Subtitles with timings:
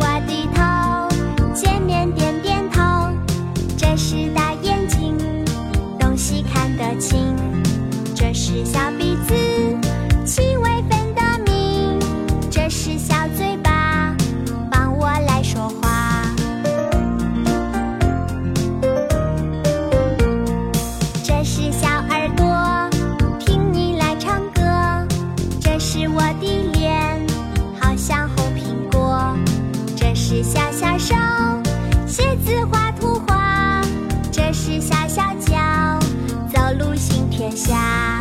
[0.00, 2.80] 我低头见面点点头
[3.76, 5.14] 这是大眼睛
[5.98, 7.36] 东西看得清
[8.14, 9.49] 这是小鼻子。
[30.52, 31.14] 小小手
[32.08, 33.80] 写字画图画
[34.32, 35.56] 这是小小脚
[36.52, 38.19] 走路行天下。